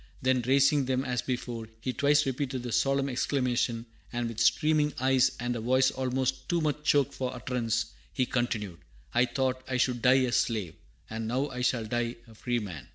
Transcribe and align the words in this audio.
Then 0.19 0.41
raising 0.47 0.85
them 0.85 1.05
as 1.05 1.21
before, 1.21 1.67
he 1.79 1.93
twice 1.93 2.25
repeated 2.25 2.63
the 2.63 2.71
solemn 2.71 3.07
exclamation, 3.07 3.85
and 4.11 4.27
with 4.29 4.39
streaming 4.39 4.95
eyes 4.99 5.33
and 5.39 5.55
a 5.55 5.59
voice 5.59 5.91
almost 5.91 6.49
too 6.49 6.59
much 6.59 6.81
choked 6.83 7.13
for 7.13 7.31
utterance, 7.35 7.91
he 8.11 8.25
continued, 8.25 8.79
"I 9.13 9.25
thought 9.25 9.61
I 9.67 9.77
should 9.77 10.01
die 10.01 10.23
a 10.23 10.31
slave, 10.31 10.73
and 11.07 11.27
now 11.27 11.49
I 11.49 11.61
shall 11.61 11.85
die 11.85 12.15
a 12.27 12.33
free 12.33 12.57
man!" 12.57 12.87